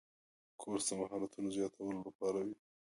[0.61, 2.55] کورس د مهارتونو زیاتولو لپاره وي.